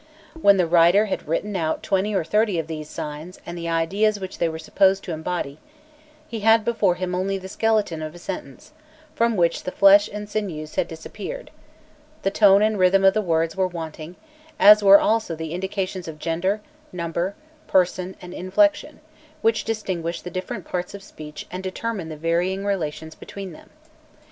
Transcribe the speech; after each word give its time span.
When 0.41 0.57
the 0.57 0.65
writer 0.65 1.05
had 1.05 1.27
written 1.27 1.55
out 1.55 1.83
twenty 1.83 2.15
or 2.15 2.23
thirty 2.23 2.57
of 2.57 2.65
these 2.65 2.89
signs 2.89 3.39
and 3.45 3.55
the 3.55 3.69
ideas 3.69 4.19
which 4.19 4.39
they 4.39 4.49
were 4.49 4.57
supposed 4.57 5.03
to 5.03 5.11
embody, 5.11 5.59
he 6.27 6.39
had 6.39 6.65
before 6.65 6.95
him 6.95 7.13
only 7.13 7.37
the 7.37 7.47
skeleton 7.47 8.01
of 8.01 8.15
a 8.15 8.17
sentence, 8.17 8.73
from 9.13 9.35
which 9.35 9.61
the 9.61 9.71
flesh 9.71 10.09
and 10.11 10.27
sinews 10.27 10.73
had 10.73 10.87
disappeared; 10.87 11.51
the 12.23 12.31
tone 12.31 12.63
and 12.63 12.79
rhythm 12.79 13.05
of 13.05 13.13
the 13.13 13.21
words 13.21 13.55
were 13.55 13.67
wanting, 13.67 14.15
as 14.57 14.81
were 14.81 14.99
also 14.99 15.35
the 15.35 15.53
indications 15.53 16.07
of 16.07 16.17
gender, 16.17 16.61
number, 16.91 17.35
person, 17.67 18.15
and 18.23 18.33
inflection, 18.33 19.01
which 19.43 19.65
distinguish 19.65 20.21
the 20.21 20.31
different 20.31 20.65
parts 20.65 20.95
of 20.95 21.03
speech 21.03 21.45
and 21.51 21.61
determine 21.61 22.09
the 22.09 22.17
varying 22.17 22.65
relations 22.65 23.13
between 23.13 23.51
them. 23.51 23.69